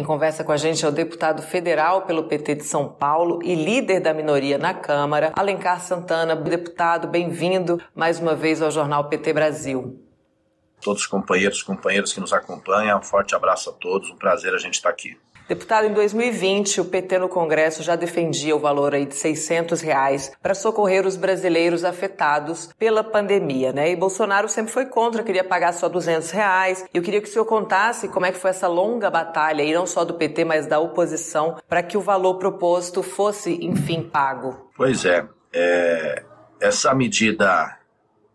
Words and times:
Quem 0.00 0.06
conversa 0.06 0.42
com 0.42 0.50
a 0.50 0.56
gente 0.56 0.82
é 0.82 0.88
o 0.88 0.90
deputado 0.90 1.42
federal 1.42 2.06
pelo 2.06 2.24
PT 2.24 2.54
de 2.54 2.64
São 2.64 2.88
Paulo 2.88 3.38
e 3.42 3.54
líder 3.54 4.00
da 4.00 4.14
minoria 4.14 4.56
na 4.56 4.72
Câmara, 4.72 5.30
Alencar 5.36 5.78
Santana. 5.78 6.34
Deputado, 6.34 7.06
bem-vindo 7.06 7.78
mais 7.94 8.18
uma 8.18 8.34
vez 8.34 8.62
ao 8.62 8.70
Jornal 8.70 9.10
PT 9.10 9.34
Brasil. 9.34 10.02
Todos 10.80 11.02
os 11.02 11.06
companheiros 11.06 11.58
e 11.58 11.64
companheiras 11.66 12.14
que 12.14 12.20
nos 12.20 12.32
acompanham, 12.32 12.98
um 12.98 13.02
forte 13.02 13.34
abraço 13.34 13.68
a 13.68 13.74
todos, 13.74 14.08
um 14.08 14.16
prazer 14.16 14.54
a 14.54 14.58
gente 14.58 14.72
estar 14.72 14.88
aqui. 14.88 15.18
Deputado, 15.50 15.88
em 15.88 15.92
2020, 15.92 16.80
o 16.80 16.84
PT 16.84 17.18
no 17.18 17.28
Congresso 17.28 17.82
já 17.82 17.96
defendia 17.96 18.54
o 18.54 18.60
valor 18.60 18.94
aí 18.94 19.04
de 19.04 19.16
600 19.16 19.80
reais 19.80 20.30
para 20.40 20.54
socorrer 20.54 21.04
os 21.04 21.16
brasileiros 21.16 21.84
afetados 21.84 22.70
pela 22.78 23.02
pandemia, 23.02 23.72
né? 23.72 23.90
E 23.90 23.96
Bolsonaro 23.96 24.48
sempre 24.48 24.72
foi 24.72 24.86
contra, 24.86 25.24
queria 25.24 25.42
pagar 25.42 25.72
só 25.72 25.88
200 25.88 26.30
reais. 26.30 26.84
Eu 26.94 27.02
queria 27.02 27.20
que 27.20 27.28
o 27.28 27.32
senhor 27.32 27.46
contasse 27.46 28.06
como 28.06 28.26
é 28.26 28.30
que 28.30 28.38
foi 28.38 28.50
essa 28.50 28.68
longa 28.68 29.10
batalha, 29.10 29.64
e 29.64 29.74
não 29.74 29.88
só 29.88 30.04
do 30.04 30.14
PT, 30.14 30.44
mas 30.44 30.68
da 30.68 30.78
oposição, 30.78 31.56
para 31.68 31.82
que 31.82 31.96
o 31.96 32.00
valor 32.00 32.34
proposto 32.36 33.02
fosse, 33.02 33.58
enfim, 33.60 34.04
pago. 34.04 34.70
Pois 34.76 35.04
é, 35.04 35.26
é 35.52 36.22
essa 36.60 36.94
medida 36.94 37.76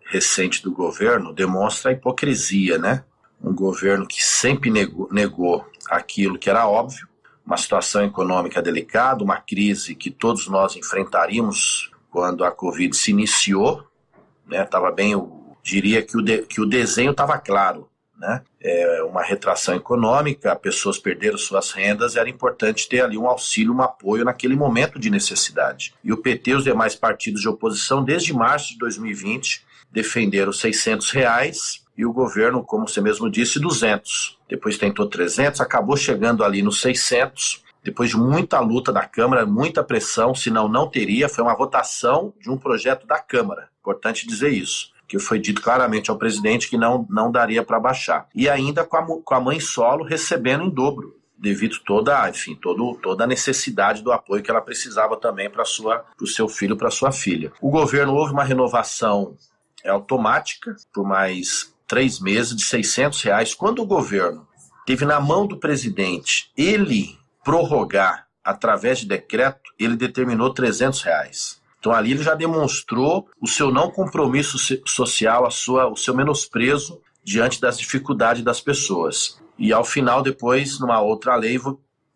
recente 0.08 0.62
do 0.62 0.74
governo 0.74 1.32
demonstra 1.32 1.92
a 1.92 1.94
hipocrisia, 1.94 2.78
né? 2.78 3.06
Um 3.42 3.56
governo 3.56 4.06
que 4.06 4.22
sempre 4.22 4.70
negou, 4.70 5.08
negou 5.10 5.66
aquilo 5.90 6.38
que 6.38 6.50
era 6.50 6.68
óbvio, 6.68 7.08
uma 7.46 7.58
situação 7.58 8.04
econômica 8.04 8.62
delicada, 8.62 9.24
uma 9.24 9.38
crise 9.38 9.94
que 9.94 10.10
todos 10.10 10.48
nós 10.48 10.76
enfrentaríamos 10.76 11.92
quando 12.10 12.44
a 12.44 12.52
Covid 12.52 12.96
se 12.96 13.12
iniciou, 13.12 13.86
né? 14.48 14.64
Tava 14.66 14.92
bem, 14.92 15.12
eu 15.12 15.56
diria 15.62 16.02
que 16.02 16.18
o, 16.18 16.22
de, 16.22 16.44
que 16.44 16.62
o 16.62 16.66
desenho 16.66 17.12
estava 17.12 17.38
claro, 17.38 17.90
né? 18.18 18.42
É 18.62 19.04
uma 19.04 19.22
retração 19.22 19.76
econômica, 19.76 20.56
pessoas 20.56 20.98
perderam 20.98 21.38
suas 21.38 21.72
rendas, 21.72 22.16
era 22.16 22.30
importante 22.30 22.88
ter 22.90 23.02
ali 23.02 23.18
um 23.18 23.28
auxílio, 23.28 23.74
um 23.74 23.82
apoio 23.82 24.26
naquele 24.26 24.56
momento 24.56 24.98
de 24.98 25.10
necessidade. 25.10 25.94
E 26.04 26.12
o 26.12 26.18
PT 26.18 26.52
e 26.52 26.56
os 26.56 26.64
demais 26.64 26.96
partidos 26.96 27.42
de 27.42 27.50
oposição, 27.50 28.04
desde 28.04 28.34
março 28.34 28.70
de 28.70 28.80
2020, 28.80 29.66
defenderam 29.92 30.52
600 30.52 31.12
reais 31.12 31.84
e 31.98 32.06
o 32.06 32.12
governo, 32.12 32.64
como 32.64 32.88
você 32.88 33.02
mesmo 33.02 33.30
disse, 33.30 33.60
200. 33.60 34.35
Depois 34.48 34.78
tentou 34.78 35.08
300, 35.08 35.62
acabou 35.62 35.98
chegando 35.98 36.44
ali 36.44 36.62
nos 36.62 36.82
600. 36.82 37.64
Depois 37.84 38.10
de 38.10 38.18
muita 38.18 38.60
luta 38.60 38.92
da 38.92 39.06
Câmara, 39.06 39.46
muita 39.46 39.84
pressão, 39.84 40.34
senão 40.34 40.68
não 40.68 40.90
teria, 40.90 41.30
foi 41.30 41.44
uma 41.44 41.56
votação 41.56 42.34
de 42.42 42.50
um 42.50 42.58
projeto 42.58 43.06
da 43.06 43.20
Câmara. 43.20 43.70
Importante 43.80 44.28
dizer 44.28 44.50
isso 44.50 44.96
que 45.08 45.20
foi 45.20 45.40
dito 45.40 45.62
claramente 45.62 46.10
ao 46.10 46.18
presidente 46.18 46.70
que 46.70 46.78
não, 46.78 47.06
não 47.10 47.32
daria 47.32 47.64
para 47.64 47.80
baixar. 47.80 48.28
E 48.34 48.50
ainda 48.50 48.84
com 48.84 48.98
a, 48.98 49.06
com 49.22 49.36
a 49.36 49.40
mãe 49.40 49.60
solo 49.60 50.04
recebendo 50.04 50.64
em 50.64 50.70
dobro, 50.70 51.16
devido 51.38 51.78
toda, 51.86 52.28
enfim, 52.30 52.56
todo, 52.56 52.98
toda 53.02 53.24
a 53.24 53.28
necessidade 53.28 54.02
do 54.02 54.12
apoio 54.12 54.42
que 54.42 54.50
ela 54.50 54.62
precisava 54.62 55.16
também 55.18 55.50
para 55.50 55.64
o 55.64 56.28
seu 56.28 56.48
filho, 56.48 56.78
para 56.78 56.90
sua 56.90 57.12
filha. 57.12 57.52
O 57.62 57.70
governo 57.70 58.14
houve 58.16 58.34
uma 58.34 58.44
renovação 58.44 59.36
automática 59.86 60.76
por 60.94 61.06
mais 61.06 61.75
três 61.88 62.20
meses 62.20 62.56
de 62.56 62.64
600 62.64 63.22
reais. 63.22 63.54
Quando 63.54 63.82
o 63.82 63.86
governo 63.86 64.48
teve 64.86 65.06
na 65.06 65.20
mão 65.20 65.48
do 65.48 65.58
presidente 65.58 66.52
ele 66.58 67.18
prorrogar 67.44 68.28
através 68.44 69.00
de 69.00 69.08
decreto, 69.08 69.72
ele 69.80 69.96
determinou 69.96 70.54
300 70.54 71.02
reais. 71.02 71.62
Então 71.80 71.94
ali 71.94 72.12
ele 72.12 72.24
já 72.24 72.34
demonstrou 72.34 73.28
o 73.40 73.48
seu 73.48 73.72
não 73.72 73.92
compromisso 73.92 74.58
social, 74.88 75.46
a 75.46 75.52
sua, 75.52 75.88
o 75.88 75.96
seu 75.96 76.16
menosprezo 76.16 77.02
diante 77.24 77.60
das 77.60 77.78
dificuldades 77.78 78.44
das 78.44 78.62
pessoas. 78.62 79.40
E 79.58 79.72
ao 79.72 79.84
final, 79.84 80.22
depois, 80.22 80.80
numa 80.80 81.00
outra 81.02 81.36
lei, 81.36 81.60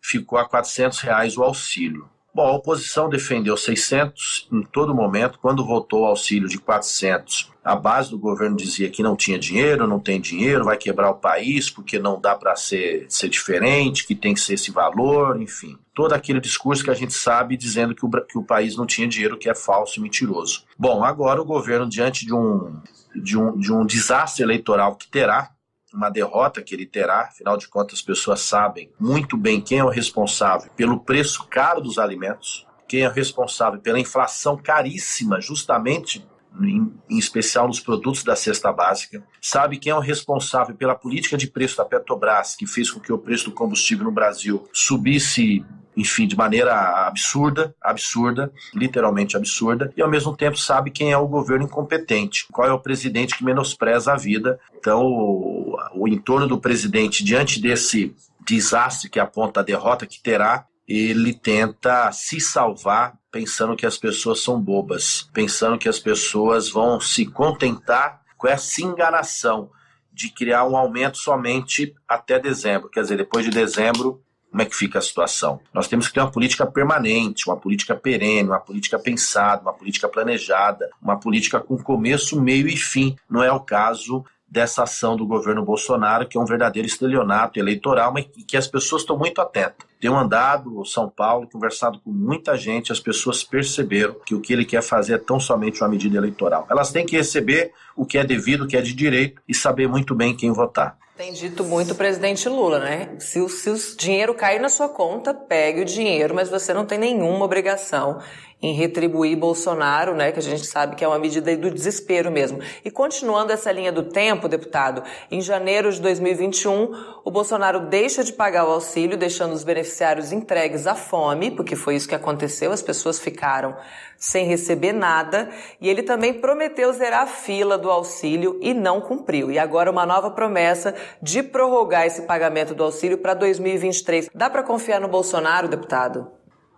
ficou 0.00 0.38
a 0.38 0.48
400 0.48 1.00
reais 1.00 1.36
o 1.36 1.42
auxílio. 1.42 2.08
Bom, 2.32 2.46
a 2.46 2.52
oposição 2.52 3.08
defendeu 3.08 3.56
600 3.56 4.48
em 4.52 4.62
todo 4.62 4.94
momento. 4.94 5.38
Quando 5.40 5.66
votou 5.66 6.02
o 6.02 6.06
auxílio 6.06 6.48
de 6.48 6.58
400, 6.58 7.50
a 7.64 7.74
base 7.74 8.10
do 8.10 8.18
governo 8.18 8.56
dizia 8.56 8.88
que 8.88 9.02
não 9.02 9.16
tinha 9.16 9.38
dinheiro, 9.38 9.86
não 9.86 9.98
tem 9.98 10.20
dinheiro, 10.20 10.64
vai 10.64 10.76
quebrar 10.76 11.10
o 11.10 11.18
país 11.18 11.68
porque 11.68 11.98
não 11.98 12.20
dá 12.20 12.36
para 12.36 12.54
ser, 12.54 13.06
ser 13.08 13.28
diferente, 13.28 14.06
que 14.06 14.14
tem 14.14 14.32
que 14.32 14.40
ser 14.40 14.54
esse 14.54 14.70
valor, 14.70 15.40
enfim. 15.40 15.76
Todo 15.92 16.12
aquele 16.12 16.40
discurso 16.40 16.84
que 16.84 16.90
a 16.90 16.94
gente 16.94 17.12
sabe 17.12 17.56
dizendo 17.56 17.94
que 17.94 18.06
o, 18.06 18.10
que 18.10 18.38
o 18.38 18.44
país 18.44 18.76
não 18.76 18.86
tinha 18.86 19.08
dinheiro, 19.08 19.36
que 19.36 19.50
é 19.50 19.54
falso 19.54 19.98
e 19.98 20.02
mentiroso. 20.02 20.64
Bom, 20.78 21.02
agora 21.04 21.42
o 21.42 21.44
governo, 21.44 21.88
diante 21.88 22.24
de 22.24 22.32
um, 22.32 22.80
de 23.14 23.36
um, 23.36 23.58
de 23.58 23.72
um 23.72 23.84
desastre 23.84 24.44
eleitoral 24.44 24.94
que 24.94 25.08
terá, 25.08 25.50
uma 25.92 26.10
derrota 26.10 26.62
que 26.62 26.74
ele 26.74 26.86
terá, 26.86 27.22
afinal 27.22 27.56
de 27.56 27.68
contas, 27.68 27.98
as 27.98 28.02
pessoas 28.02 28.40
sabem 28.40 28.90
muito 28.98 29.36
bem 29.36 29.60
quem 29.60 29.78
é 29.78 29.84
o 29.84 29.88
responsável 29.88 30.70
pelo 30.76 31.00
preço 31.00 31.46
caro 31.48 31.80
dos 31.80 31.98
alimentos, 31.98 32.66
quem 32.88 33.02
é 33.02 33.08
o 33.08 33.12
responsável 33.12 33.80
pela 33.80 33.98
inflação 33.98 34.56
caríssima, 34.56 35.40
justamente 35.40 36.26
em, 36.60 36.92
em, 37.08 37.18
especial 37.18 37.68
nos 37.68 37.80
produtos 37.80 38.24
da 38.24 38.34
cesta 38.34 38.72
básica, 38.72 39.22
sabe 39.40 39.78
quem 39.78 39.92
é 39.92 39.94
o 39.94 40.00
responsável 40.00 40.74
pela 40.74 40.94
política 40.94 41.36
de 41.36 41.46
preço 41.46 41.76
da 41.76 41.84
Petrobras, 41.84 42.56
que 42.56 42.66
fez 42.66 42.90
com 42.90 42.98
que 42.98 43.12
o 43.12 43.18
preço 43.18 43.46
do 43.46 43.52
combustível 43.52 44.04
no 44.04 44.12
Brasil 44.12 44.68
subisse 44.72 45.64
enfim, 45.96 46.26
de 46.26 46.36
maneira 46.36 47.06
absurda, 47.06 47.74
absurda, 47.80 48.52
literalmente 48.74 49.36
absurda, 49.36 49.92
e 49.96 50.00
ao 50.00 50.08
mesmo 50.08 50.36
tempo 50.36 50.56
sabe 50.56 50.90
quem 50.90 51.12
é 51.12 51.18
o 51.18 51.28
governo 51.28 51.64
incompetente, 51.64 52.46
qual 52.50 52.66
é 52.66 52.72
o 52.72 52.78
presidente 52.78 53.36
que 53.36 53.44
menospreza 53.44 54.12
a 54.12 54.16
vida. 54.16 54.58
Então, 54.78 55.59
o, 55.94 56.08
entorno 56.08 56.46
do 56.46 56.60
presidente, 56.60 57.24
diante 57.24 57.60
desse 57.60 58.14
desastre 58.46 59.08
que 59.08 59.20
aponta 59.20 59.60
a 59.60 59.64
derrota 59.64 60.06
que 60.06 60.22
terá, 60.22 60.66
ele 60.86 61.32
tenta 61.32 62.10
se 62.12 62.40
salvar 62.40 63.18
pensando 63.30 63.76
que 63.76 63.86
as 63.86 63.96
pessoas 63.96 64.40
são 64.40 64.60
bobas, 64.60 65.28
pensando 65.32 65.78
que 65.78 65.88
as 65.88 66.00
pessoas 66.00 66.68
vão 66.68 67.00
se 67.00 67.26
contentar 67.26 68.20
com 68.36 68.48
essa 68.48 68.82
enganação 68.82 69.70
de 70.12 70.28
criar 70.30 70.66
um 70.66 70.76
aumento 70.76 71.18
somente 71.18 71.94
até 72.08 72.38
dezembro. 72.38 72.90
Quer 72.90 73.02
dizer, 73.02 73.16
depois 73.16 73.44
de 73.44 73.50
dezembro, 73.50 74.20
como 74.50 74.62
é 74.62 74.64
que 74.64 74.74
fica 74.74 74.98
a 74.98 75.02
situação? 75.02 75.60
Nós 75.72 75.86
temos 75.86 76.08
que 76.08 76.14
ter 76.14 76.20
uma 76.20 76.30
política 76.30 76.66
permanente, 76.66 77.48
uma 77.48 77.56
política 77.56 77.94
perene, 77.94 78.48
uma 78.48 78.58
política 78.58 78.98
pensada, 78.98 79.62
uma 79.62 79.72
política 79.72 80.08
planejada, 80.08 80.90
uma 81.00 81.18
política 81.18 81.60
com 81.60 81.78
começo, 81.78 82.40
meio 82.40 82.66
e 82.66 82.76
fim. 82.76 83.16
Não 83.30 83.44
é 83.44 83.52
o 83.52 83.60
caso 83.60 84.24
dessa 84.50 84.82
ação 84.82 85.16
do 85.16 85.26
governo 85.26 85.64
Bolsonaro, 85.64 86.26
que 86.26 86.36
é 86.36 86.40
um 86.40 86.44
verdadeiro 86.44 86.88
estelionato 86.88 87.58
eleitoral, 87.58 88.12
mas 88.12 88.26
que 88.46 88.56
as 88.56 88.66
pessoas 88.66 89.02
estão 89.02 89.16
muito 89.16 89.40
atentas. 89.40 89.89
Tenho 90.00 90.16
andado 90.16 90.82
São 90.86 91.10
Paulo, 91.10 91.46
conversado 91.46 92.00
com 92.00 92.10
muita 92.10 92.56
gente, 92.56 92.90
as 92.90 92.98
pessoas 92.98 93.44
perceberam 93.44 94.16
que 94.24 94.34
o 94.34 94.40
que 94.40 94.52
ele 94.52 94.64
quer 94.64 94.82
fazer 94.82 95.14
é 95.14 95.18
tão 95.18 95.38
somente 95.38 95.82
uma 95.82 95.90
medida 95.90 96.16
eleitoral. 96.16 96.66
Elas 96.70 96.90
têm 96.90 97.04
que 97.04 97.16
receber 97.16 97.72
o 97.94 98.06
que 98.06 98.16
é 98.16 98.24
devido, 98.24 98.62
o 98.62 98.66
que 98.66 98.78
é 98.78 98.80
de 98.80 98.94
direito 98.94 99.42
e 99.46 99.54
saber 99.54 99.86
muito 99.86 100.14
bem 100.14 100.34
quem 100.34 100.52
votar. 100.52 100.96
Tem 101.20 101.34
dito 101.34 101.64
muito 101.64 101.92
o 101.92 101.94
presidente 101.94 102.48
Lula, 102.48 102.78
né? 102.78 103.14
Se 103.18 103.40
o, 103.40 103.48
se 103.50 103.68
o 103.68 103.76
dinheiro 103.98 104.32
cair 104.32 104.58
na 104.58 104.70
sua 104.70 104.88
conta, 104.88 105.34
pegue 105.34 105.82
o 105.82 105.84
dinheiro, 105.84 106.34
mas 106.34 106.48
você 106.48 106.72
não 106.72 106.86
tem 106.86 106.98
nenhuma 106.98 107.44
obrigação 107.44 108.20
em 108.62 108.74
retribuir 108.74 109.36
Bolsonaro, 109.36 110.14
né, 110.14 110.32
que 110.32 110.38
a 110.38 110.42
gente 110.42 110.66
sabe 110.66 110.94
que 110.94 111.04
é 111.04 111.08
uma 111.08 111.18
medida 111.18 111.56
do 111.56 111.70
desespero 111.70 112.30
mesmo. 112.30 112.58
E 112.84 112.90
continuando 112.90 113.52
essa 113.52 113.72
linha 113.72 113.90
do 113.90 114.02
tempo, 114.02 114.48
deputado, 114.48 115.02
em 115.30 115.40
janeiro 115.40 115.90
de 115.90 116.00
2021, 116.00 117.20
o 117.24 117.30
Bolsonaro 117.30 117.80
deixa 117.88 118.22
de 118.22 118.32
pagar 118.32 118.66
o 118.66 118.72
auxílio, 118.72 119.16
deixando 119.16 119.54
os 119.54 119.64
beneficiários 119.90 120.32
entregues 120.32 120.86
à 120.86 120.94
fome, 120.94 121.50
porque 121.50 121.74
foi 121.74 121.96
isso 121.96 122.08
que 122.08 122.14
aconteceu, 122.14 122.72
as 122.72 122.82
pessoas 122.82 123.18
ficaram 123.18 123.76
sem 124.16 124.46
receber 124.46 124.92
nada, 124.92 125.50
e 125.80 125.88
ele 125.88 126.02
também 126.02 126.34
prometeu 126.34 126.92
zerar 126.92 127.22
a 127.22 127.26
fila 127.26 127.76
do 127.76 127.90
auxílio 127.90 128.58
e 128.62 128.72
não 128.72 129.00
cumpriu. 129.00 129.50
E 129.50 129.58
agora 129.58 129.90
uma 129.90 130.06
nova 130.06 130.30
promessa 130.30 130.94
de 131.22 131.42
prorrogar 131.42 132.06
esse 132.06 132.22
pagamento 132.22 132.74
do 132.74 132.84
auxílio 132.84 133.18
para 133.18 133.34
2023. 133.34 134.30
Dá 134.34 134.48
para 134.48 134.62
confiar 134.62 135.00
no 135.00 135.08
Bolsonaro, 135.08 135.68
deputado? 135.68 136.30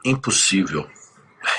Impossível. 0.05 0.87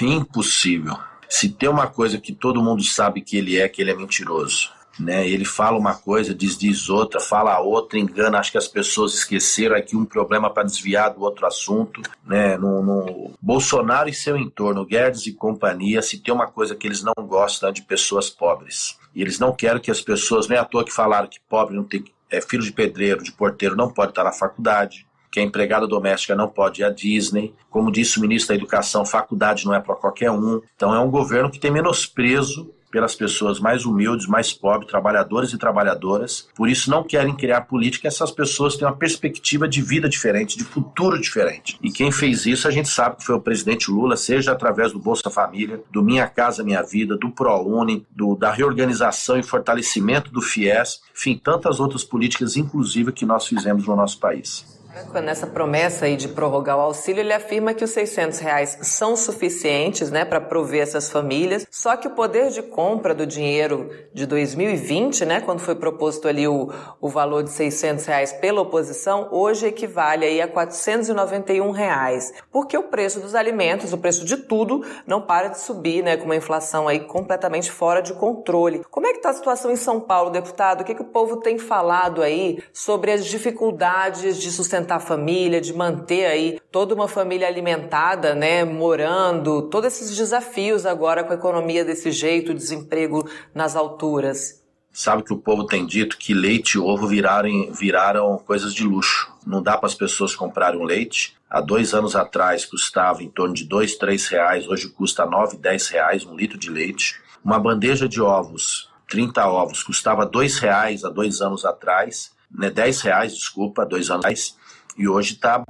Impossível. 0.01 0.97
Se 1.29 1.49
tem 1.49 1.69
uma 1.69 1.87
coisa 1.87 2.17
que 2.17 2.33
todo 2.33 2.63
mundo 2.63 2.83
sabe 2.83 3.21
que 3.21 3.37
ele 3.37 3.59
é, 3.59 3.67
que 3.67 3.81
ele 3.81 3.91
é 3.91 3.95
mentiroso. 3.95 4.71
Né? 4.99 5.27
Ele 5.27 5.45
fala 5.45 5.77
uma 5.77 5.95
coisa, 5.95 6.33
diz, 6.33 6.57
diz 6.57 6.89
outra, 6.89 7.19
fala 7.19 7.59
outra, 7.59 7.97
engana. 7.97 8.39
Acho 8.39 8.51
que 8.51 8.57
as 8.57 8.67
pessoas 8.67 9.13
esqueceram 9.13 9.75
aqui 9.75 9.95
um 9.95 10.05
problema 10.05 10.49
para 10.49 10.63
desviar 10.63 11.13
do 11.13 11.21
outro 11.21 11.45
assunto. 11.45 12.01
Né? 12.25 12.57
No, 12.57 12.83
no, 12.83 13.31
Bolsonaro 13.41 14.09
e 14.09 14.13
seu 14.13 14.37
entorno, 14.37 14.85
Guedes 14.85 15.25
e 15.25 15.33
companhia, 15.33 16.01
se 16.01 16.19
tem 16.19 16.33
uma 16.33 16.47
coisa 16.47 16.75
que 16.75 16.87
eles 16.87 17.03
não 17.03 17.13
gostam 17.25 17.69
é 17.69 17.71
de 17.71 17.81
pessoas 17.81 18.29
pobres. 18.29 18.97
E 19.15 19.21
eles 19.21 19.39
não 19.39 19.53
querem 19.53 19.81
que 19.81 19.91
as 19.91 20.01
pessoas, 20.01 20.47
nem 20.47 20.57
à 20.57 20.65
toa 20.65 20.83
que 20.83 20.93
falaram 20.93 21.27
que 21.27 21.39
pobre 21.49 21.75
não 21.75 21.83
tem 21.83 22.03
é 22.29 22.41
filho 22.41 22.63
de 22.63 22.71
pedreiro, 22.71 23.23
de 23.23 23.31
porteiro, 23.31 23.75
não 23.75 23.93
pode 23.93 24.11
estar 24.11 24.23
na 24.23 24.31
faculdade 24.31 25.05
que 25.33 25.39
a 25.39 25.43
empregada 25.43 25.87
doméstica 25.87 26.35
não 26.35 26.47
pode 26.47 26.81
ir 26.81 26.83
à 26.83 26.91
Disney. 26.91 27.55
Como 27.67 27.91
disse 27.91 28.19
o 28.19 28.21
ministro 28.21 28.49
da 28.49 28.55
Educação, 28.55 29.03
faculdade 29.03 29.65
não 29.65 29.73
é 29.73 29.79
para 29.79 29.95
qualquer 29.95 30.29
um. 30.29 30.61
Então 30.75 30.93
é 30.93 30.99
um 30.99 31.09
governo 31.09 31.49
que 31.49 31.59
tem 31.59 31.71
menosprezo 31.71 32.71
pelas 32.93 33.15
pessoas 33.15 33.59
mais 33.59 33.85
humildes, 33.85 34.27
mais 34.27 34.53
pobres, 34.53 34.87
trabalhadores 34.87 35.51
e 35.51 35.57
trabalhadoras. 35.57 36.47
Por 36.55 36.69
isso 36.69 36.91
não 36.91 37.03
querem 37.03 37.35
criar 37.35 37.61
política. 37.61 38.07
Essas 38.07 38.29
pessoas 38.29 38.77
têm 38.77 38.87
uma 38.87 38.95
perspectiva 38.95 39.67
de 39.67 39.81
vida 39.81 40.07
diferente, 40.07 40.55
de 40.55 40.63
futuro 40.63 41.19
diferente. 41.19 41.79
E 41.81 41.91
quem 41.91 42.11
fez 42.11 42.45
isso, 42.45 42.67
a 42.67 42.71
gente 42.71 42.87
sabe 42.87 43.15
que 43.17 43.25
foi 43.25 43.33
o 43.33 43.41
presidente 43.41 43.89
Lula, 43.89 44.15
seja 44.15 44.51
através 44.51 44.91
do 44.91 44.99
Bolsa 44.99 45.31
Família, 45.31 45.81
do 45.91 46.03
Minha 46.03 46.27
Casa 46.27 46.63
Minha 46.63 46.83
Vida, 46.83 47.17
do 47.17 47.31
ProUni, 47.31 48.05
do, 48.11 48.35
da 48.35 48.51
reorganização 48.51 49.39
e 49.39 49.43
fortalecimento 49.43 50.31
do 50.31 50.39
FIES, 50.39 51.01
enfim, 51.17 51.41
tantas 51.43 51.79
outras 51.79 52.03
políticas 52.03 52.55
inclusivas 52.55 53.15
que 53.15 53.25
nós 53.25 53.47
fizemos 53.47 53.87
no 53.87 53.95
nosso 53.95 54.19
país. 54.19 54.82
Nessa 55.23 55.47
promessa 55.47 56.05
aí 56.05 56.15
de 56.15 56.27
prorrogar 56.27 56.77
o 56.77 56.81
auxílio, 56.81 57.21
ele 57.21 57.33
afirma 57.33 57.73
que 57.73 57.83
os 57.83 57.89
600 57.89 58.37
reais 58.39 58.77
são 58.81 59.15
suficientes 59.15 60.11
né, 60.11 60.23
para 60.23 60.39
prover 60.39 60.81
essas 60.81 61.09
famílias, 61.09 61.65
só 61.71 61.95
que 61.95 62.07
o 62.07 62.11
poder 62.11 62.49
de 62.51 62.61
compra 62.61 63.13
do 63.13 63.25
dinheiro 63.25 63.89
de 64.13 64.27
2020, 64.27 65.25
né, 65.25 65.41
quando 65.41 65.61
foi 65.61 65.73
proposto 65.73 66.27
ali 66.27 66.47
o, 66.47 66.71
o 67.01 67.09
valor 67.09 67.43
de 67.43 67.49
600 67.49 68.05
reais 68.05 68.33
pela 68.33 68.61
oposição, 68.61 69.29
hoje 69.31 69.65
equivale 69.65 70.25
aí 70.25 70.41
a 70.41 70.47
491 70.47 71.71
reais, 71.71 72.31
porque 72.51 72.77
o 72.77 72.83
preço 72.83 73.19
dos 73.19 73.33
alimentos, 73.33 73.93
o 73.93 73.97
preço 73.97 74.23
de 74.23 74.37
tudo, 74.37 74.85
não 75.07 75.21
para 75.21 75.47
de 75.47 75.59
subir, 75.59 76.03
né, 76.03 76.17
com 76.17 76.25
uma 76.25 76.35
inflação 76.35 76.87
aí 76.87 76.99
completamente 76.99 77.71
fora 77.71 78.01
de 78.01 78.13
controle. 78.13 78.83
Como 78.91 79.07
é 79.07 79.11
que 79.11 79.17
está 79.17 79.31
a 79.31 79.33
situação 79.33 79.71
em 79.71 79.75
São 79.75 79.99
Paulo, 79.99 80.29
deputado? 80.29 80.81
O 80.81 80.83
que, 80.83 80.93
que 80.93 81.01
o 81.01 81.05
povo 81.05 81.37
tem 81.37 81.57
falado 81.57 82.21
aí 82.21 82.61
sobre 82.71 83.11
as 83.11 83.25
dificuldades 83.25 84.37
de 84.37 84.51
sustentar 84.51 84.82
sustentar 84.83 84.97
a 84.97 84.99
família, 84.99 85.61
de 85.61 85.73
manter 85.73 86.25
aí 86.25 86.59
toda 86.71 86.93
uma 86.93 87.07
família 87.07 87.47
alimentada, 87.47 88.35
né, 88.35 88.63
morando, 88.63 89.63
todos 89.69 89.93
esses 89.93 90.15
desafios 90.15 90.85
agora 90.85 91.23
com 91.23 91.31
a 91.31 91.35
economia 91.35 91.85
desse 91.85 92.11
jeito, 92.11 92.53
desemprego 92.53 93.27
nas 93.55 93.75
alturas. 93.75 94.61
Sabe 94.91 95.23
que 95.23 95.33
o 95.33 95.37
povo 95.37 95.65
tem 95.65 95.87
dito 95.87 96.17
que 96.17 96.33
leite 96.35 96.75
e 96.75 96.79
ovo 96.79 97.07
viraram, 97.07 97.71
viraram 97.71 98.37
coisas 98.37 98.73
de 98.73 98.83
luxo. 98.83 99.31
Não 99.45 99.61
dá 99.61 99.75
para 99.75 99.87
as 99.87 99.95
pessoas 99.95 100.35
comprarem 100.35 100.79
um 100.79 100.83
leite. 100.83 101.35
Há 101.49 101.61
dois 101.61 101.95
anos 101.95 102.15
atrás 102.15 102.63
custava 102.63 103.23
em 103.23 103.29
torno 103.29 103.55
de 103.55 103.63
dois, 103.63 103.95
três 103.95 104.27
reais. 104.27 104.67
Hoje 104.67 104.89
custa 104.89 105.25
nove, 105.25 105.57
dez 105.57 105.87
reais 105.87 106.23
um 106.25 106.35
litro 106.35 106.59
de 106.59 106.69
leite. 106.69 107.19
Uma 107.43 107.57
bandeja 107.57 108.07
de 108.07 108.21
ovos, 108.21 108.87
30 109.09 109.47
ovos, 109.47 109.81
custava 109.81 110.27
dois 110.27 110.59
reais 110.59 111.03
há 111.03 111.09
dois 111.09 111.41
anos 111.41 111.65
atrás. 111.65 112.32
Né, 112.53 112.69
10 112.69 113.01
reais, 113.01 113.35
desculpa, 113.35 113.85
dois 113.85 114.09
anos 114.09 114.25
atrás. 114.25 114.57
E 114.97 115.07
hoje 115.07 115.33
está 115.33 115.63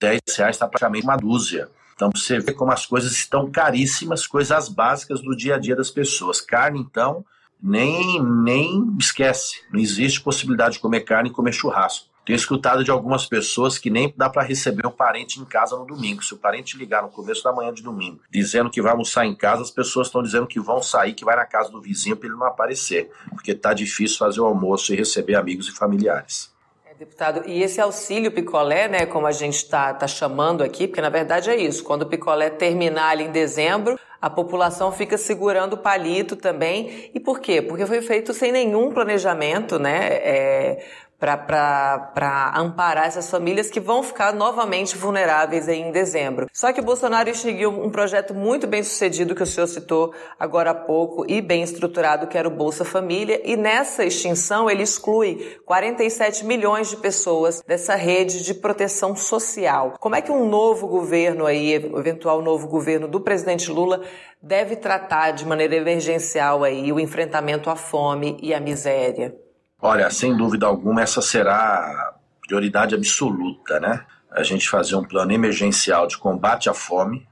10 0.00 0.20
reais, 0.36 0.56
está 0.56 0.68
praticamente 0.68 1.04
uma 1.04 1.16
dúzia. 1.16 1.68
Então 1.94 2.10
você 2.14 2.38
vê 2.38 2.52
como 2.52 2.72
as 2.72 2.84
coisas 2.84 3.12
estão 3.12 3.50
caríssimas, 3.50 4.26
coisas 4.26 4.68
básicas 4.68 5.22
do 5.22 5.34
dia 5.34 5.54
a 5.54 5.58
dia 5.58 5.74
das 5.74 5.90
pessoas. 5.90 6.40
Carne, 6.40 6.78
então, 6.78 7.24
nem, 7.62 8.22
nem 8.22 8.96
esquece. 9.00 9.62
Não 9.72 9.80
existe 9.80 10.20
possibilidade 10.20 10.74
de 10.74 10.80
comer 10.80 11.00
carne 11.00 11.30
e 11.30 11.32
comer 11.32 11.52
churrasco. 11.52 12.08
Tenho 12.26 12.36
escutado 12.36 12.82
de 12.82 12.90
algumas 12.90 13.24
pessoas 13.24 13.78
que 13.78 13.88
nem 13.88 14.12
dá 14.16 14.28
para 14.28 14.42
receber 14.42 14.84
um 14.84 14.90
parente 14.90 15.38
em 15.38 15.44
casa 15.44 15.76
no 15.76 15.86
domingo. 15.86 16.24
Se 16.24 16.34
o 16.34 16.36
parente 16.36 16.76
ligar 16.76 17.00
no 17.00 17.08
começo 17.08 17.44
da 17.44 17.52
manhã 17.52 17.72
de 17.72 17.84
domingo, 17.84 18.20
dizendo 18.28 18.68
que 18.68 18.82
vai 18.82 18.90
almoçar 18.90 19.24
em 19.24 19.34
casa, 19.34 19.62
as 19.62 19.70
pessoas 19.70 20.08
estão 20.08 20.20
dizendo 20.24 20.44
que 20.44 20.58
vão 20.58 20.82
sair, 20.82 21.14
que 21.14 21.24
vai 21.24 21.36
na 21.36 21.46
casa 21.46 21.70
do 21.70 21.80
vizinho 21.80 22.16
para 22.16 22.28
ele 22.28 22.36
não 22.36 22.46
aparecer, 22.48 23.12
porque 23.30 23.52
está 23.52 23.72
difícil 23.72 24.18
fazer 24.18 24.40
o 24.40 24.44
almoço 24.44 24.92
e 24.92 24.96
receber 24.96 25.36
amigos 25.36 25.68
e 25.68 25.72
familiares. 25.72 26.50
Deputado, 26.98 27.42
e 27.46 27.62
esse 27.62 27.78
auxílio 27.78 28.32
picolé, 28.32 28.88
né, 28.88 29.04
como 29.04 29.26
a 29.26 29.30
gente 29.30 29.56
está 29.56 29.92
tá 29.92 30.08
chamando 30.08 30.64
aqui, 30.64 30.88
porque 30.88 31.02
na 31.02 31.10
verdade 31.10 31.50
é 31.50 31.56
isso, 31.56 31.84
quando 31.84 32.02
o 32.02 32.06
picolé 32.06 32.48
terminar 32.48 33.10
ali 33.10 33.24
em 33.24 33.30
dezembro, 33.30 34.00
a 34.20 34.30
população 34.30 34.90
fica 34.90 35.18
segurando 35.18 35.74
o 35.74 35.76
palito 35.76 36.36
também. 36.36 37.10
E 37.14 37.20
por 37.20 37.38
quê? 37.38 37.60
Porque 37.60 37.84
foi 37.86 38.00
feito 38.00 38.32
sem 38.32 38.50
nenhum 38.50 38.90
planejamento, 38.90 39.78
né? 39.78 40.08
É, 40.10 40.86
para 41.18 42.52
amparar 42.54 43.06
essas 43.06 43.30
famílias 43.30 43.70
que 43.70 43.80
vão 43.80 44.02
ficar 44.02 44.34
novamente 44.34 44.96
vulneráveis 44.96 45.68
em 45.68 45.90
dezembro. 45.90 46.46
Só 46.52 46.72
que 46.72 46.80
o 46.80 46.84
Bolsonaro 46.84 47.34
seguiu 47.34 47.70
um 47.70 47.90
projeto 47.90 48.34
muito 48.34 48.66
bem 48.66 48.82
sucedido 48.82 49.34
que 49.34 49.42
o 49.42 49.46
senhor 49.46 49.66
citou 49.66 50.12
agora 50.38 50.70
há 50.70 50.74
pouco 50.74 51.24
e 51.28 51.40
bem 51.40 51.62
estruturado, 51.62 52.26
que 52.26 52.36
era 52.36 52.48
o 52.48 52.50
Bolsa 52.50 52.84
Família, 52.84 53.40
e 53.44 53.56
nessa 53.56 54.04
extinção 54.04 54.70
ele 54.70 54.82
exclui 54.82 55.58
47 55.64 56.44
milhões 56.44 56.90
de 56.90 56.96
pessoas 56.96 57.62
dessa 57.66 57.94
rede 57.94 58.42
de 58.42 58.54
proteção 58.54 59.16
social. 59.16 59.94
Como 59.98 60.14
é 60.14 60.22
que 60.22 60.30
um 60.30 60.48
novo 60.48 60.86
governo 60.86 61.46
aí, 61.46 61.72
eventual 61.74 62.42
novo 62.42 62.68
governo 62.68 63.08
do 63.08 63.20
presidente 63.20 63.70
Lula, 63.70 64.02
deve 64.42 64.76
tratar 64.76 65.32
de 65.32 65.46
maneira 65.46 65.76
emergencial 65.76 66.62
aí 66.62 66.92
o 66.92 67.00
enfrentamento 67.00 67.70
à 67.70 67.76
fome 67.76 68.36
e 68.42 68.52
à 68.52 68.60
miséria? 68.60 69.45
Olha, 69.80 70.08
sem 70.10 70.34
dúvida 70.36 70.66
alguma, 70.66 71.02
essa 71.02 71.20
será 71.20 71.54
a 71.54 72.14
prioridade 72.46 72.94
absoluta, 72.94 73.78
né? 73.78 74.06
A 74.30 74.42
gente 74.42 74.68
fazer 74.68 74.96
um 74.96 75.04
plano 75.04 75.32
emergencial 75.32 76.06
de 76.06 76.16
combate 76.16 76.70
à 76.70 76.74
fome, 76.74 77.26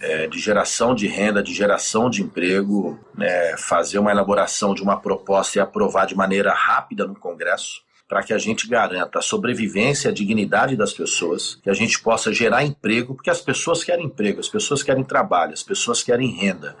é, 0.00 0.28
de 0.28 0.38
geração 0.38 0.94
de 0.94 1.08
renda, 1.08 1.42
de 1.42 1.52
geração 1.52 2.08
de 2.08 2.22
emprego, 2.22 2.98
né? 3.16 3.56
fazer 3.56 3.98
uma 3.98 4.12
elaboração 4.12 4.74
de 4.74 4.82
uma 4.82 4.96
proposta 4.96 5.58
e 5.58 5.60
aprovar 5.60 6.06
de 6.06 6.14
maneira 6.14 6.52
rápida 6.52 7.04
no 7.04 7.16
Congresso, 7.16 7.82
para 8.08 8.22
que 8.22 8.32
a 8.32 8.38
gente 8.38 8.68
garanta 8.68 9.18
a 9.18 9.22
sobrevivência 9.22 10.08
e 10.08 10.10
a 10.10 10.14
dignidade 10.14 10.76
das 10.76 10.92
pessoas, 10.92 11.56
que 11.56 11.68
a 11.68 11.74
gente 11.74 12.00
possa 12.00 12.32
gerar 12.32 12.64
emprego, 12.64 13.14
porque 13.14 13.28
as 13.28 13.40
pessoas 13.40 13.82
querem 13.82 14.06
emprego, 14.06 14.40
as 14.40 14.48
pessoas 14.48 14.82
querem 14.82 15.04
trabalho, 15.04 15.52
as 15.52 15.62
pessoas 15.62 16.02
querem 16.02 16.30
renda, 16.30 16.76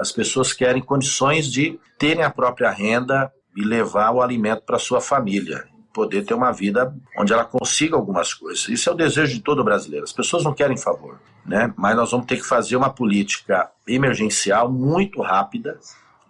as 0.00 0.12
pessoas 0.12 0.52
querem 0.52 0.82
condições 0.82 1.50
de 1.50 1.78
terem 1.96 2.24
a 2.24 2.30
própria 2.30 2.70
renda 2.70 3.32
e 3.56 3.64
levar 3.64 4.12
o 4.12 4.22
alimento 4.22 4.62
para 4.62 4.78
sua 4.78 5.00
família, 5.00 5.66
poder 5.92 6.24
ter 6.24 6.34
uma 6.34 6.52
vida 6.52 6.94
onde 7.18 7.32
ela 7.32 7.44
consiga 7.44 7.96
algumas 7.96 8.34
coisas. 8.34 8.68
Isso 8.68 8.90
é 8.90 8.92
o 8.92 8.96
desejo 8.96 9.34
de 9.34 9.40
todo 9.40 9.64
brasileiro. 9.64 10.04
As 10.04 10.12
pessoas 10.12 10.44
não 10.44 10.52
querem 10.52 10.76
favor, 10.76 11.18
né? 11.44 11.72
Mas 11.76 11.96
nós 11.96 12.10
vamos 12.10 12.26
ter 12.26 12.36
que 12.36 12.46
fazer 12.46 12.76
uma 12.76 12.90
política 12.90 13.70
emergencial 13.88 14.70
muito 14.70 15.22
rápida 15.22 15.78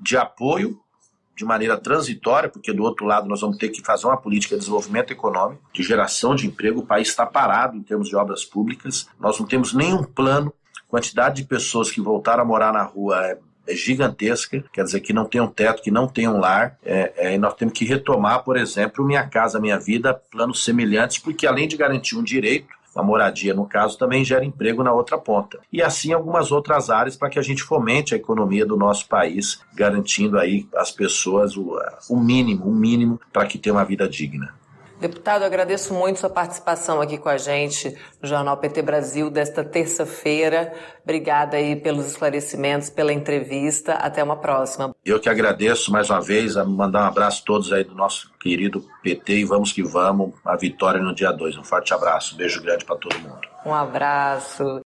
de 0.00 0.16
apoio 0.16 0.78
de 1.36 1.44
maneira 1.44 1.76
transitória, 1.76 2.48
porque 2.48 2.72
do 2.72 2.82
outro 2.82 3.04
lado 3.04 3.28
nós 3.28 3.42
vamos 3.42 3.58
ter 3.58 3.68
que 3.68 3.82
fazer 3.82 4.06
uma 4.06 4.16
política 4.16 4.54
de 4.54 4.60
desenvolvimento 4.60 5.10
econômico, 5.10 5.62
de 5.72 5.82
geração 5.82 6.34
de 6.34 6.46
emprego. 6.46 6.80
O 6.80 6.86
país 6.86 7.08
está 7.08 7.26
parado 7.26 7.76
em 7.76 7.82
termos 7.82 8.08
de 8.08 8.16
obras 8.16 8.44
públicas. 8.44 9.06
Nós 9.20 9.38
não 9.38 9.46
temos 9.46 9.74
nenhum 9.74 10.02
plano. 10.02 10.52
Quantidade 10.88 11.42
de 11.42 11.48
pessoas 11.48 11.90
que 11.90 12.00
voltaram 12.00 12.42
a 12.42 12.46
morar 12.46 12.72
na 12.72 12.84
rua 12.84 13.26
é 13.26 13.38
gigantesca, 13.74 14.64
quer 14.72 14.84
dizer, 14.84 15.00
que 15.00 15.12
não 15.12 15.24
tem 15.24 15.40
um 15.40 15.48
teto, 15.48 15.82
que 15.82 15.90
não 15.90 16.06
tem 16.06 16.28
um 16.28 16.38
lar, 16.38 16.78
é, 16.84 17.12
é, 17.16 17.34
e 17.34 17.38
nós 17.38 17.54
temos 17.54 17.74
que 17.74 17.84
retomar, 17.84 18.44
por 18.44 18.56
exemplo, 18.56 19.04
Minha 19.04 19.26
Casa 19.26 19.60
Minha 19.60 19.78
Vida, 19.78 20.14
planos 20.14 20.64
semelhantes, 20.64 21.18
porque 21.18 21.46
além 21.46 21.66
de 21.66 21.76
garantir 21.76 22.16
um 22.16 22.22
direito, 22.22 22.68
uma 22.94 23.04
moradia, 23.04 23.52
no 23.52 23.66
caso, 23.66 23.98
também 23.98 24.24
gera 24.24 24.44
emprego 24.44 24.82
na 24.82 24.92
outra 24.92 25.18
ponta. 25.18 25.60
E 25.70 25.82
assim 25.82 26.12
algumas 26.14 26.50
outras 26.50 26.88
áreas 26.88 27.14
para 27.14 27.28
que 27.28 27.38
a 27.38 27.42
gente 27.42 27.62
fomente 27.62 28.14
a 28.14 28.16
economia 28.16 28.64
do 28.64 28.76
nosso 28.76 29.06
país, 29.06 29.60
garantindo 29.74 30.38
aí 30.38 30.66
às 30.74 30.90
pessoas 30.90 31.56
o, 31.56 31.78
o 32.08 32.18
mínimo, 32.18 32.64
o 32.64 32.74
mínimo 32.74 33.20
para 33.32 33.46
que 33.46 33.58
tenham 33.58 33.76
uma 33.76 33.84
vida 33.84 34.08
digna. 34.08 34.54
Deputado, 35.06 35.44
agradeço 35.44 35.94
muito 35.94 36.18
sua 36.18 36.28
participação 36.28 37.00
aqui 37.00 37.16
com 37.16 37.28
a 37.28 37.36
gente 37.36 37.96
no 38.20 38.28
Jornal 38.28 38.56
PT 38.56 38.82
Brasil 38.82 39.30
desta 39.30 39.62
terça-feira. 39.62 40.74
Obrigada 41.04 41.56
aí 41.56 41.76
pelos 41.76 42.08
esclarecimentos, 42.08 42.90
pela 42.90 43.12
entrevista. 43.12 43.92
Até 43.92 44.20
uma 44.24 44.34
próxima. 44.34 44.92
Eu 45.04 45.20
que 45.20 45.28
agradeço 45.28 45.92
mais 45.92 46.10
uma 46.10 46.20
vez, 46.20 46.56
a 46.56 46.64
mandar 46.64 47.04
um 47.04 47.06
abraço 47.06 47.42
a 47.42 47.46
todos 47.46 47.72
aí 47.72 47.84
do 47.84 47.94
nosso 47.94 48.32
querido 48.40 48.84
PT 49.00 49.34
e 49.34 49.44
vamos 49.44 49.70
que 49.70 49.80
vamos, 49.80 50.34
a 50.44 50.56
vitória 50.56 51.00
no 51.00 51.14
dia 51.14 51.30
2. 51.30 51.56
Um 51.56 51.62
forte 51.62 51.94
abraço, 51.94 52.34
um 52.34 52.38
beijo 52.38 52.60
grande 52.60 52.84
para 52.84 52.96
todo 52.96 53.16
mundo. 53.20 53.46
Um 53.64 53.72
abraço. 53.72 54.80